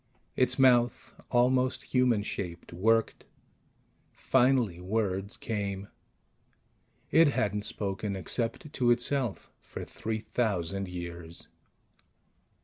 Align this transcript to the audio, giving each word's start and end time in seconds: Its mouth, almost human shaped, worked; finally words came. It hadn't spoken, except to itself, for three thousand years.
Its 0.35 0.57
mouth, 0.57 1.13
almost 1.29 1.93
human 1.93 2.23
shaped, 2.23 2.73
worked; 2.73 3.23
finally 4.11 4.79
words 4.79 5.37
came. 5.37 5.89
It 7.11 7.27
hadn't 7.27 7.65
spoken, 7.65 8.15
except 8.15 8.73
to 8.73 8.89
itself, 8.89 9.51
for 9.59 9.83
three 9.85 10.21
thousand 10.21 10.87
years. 10.87 11.47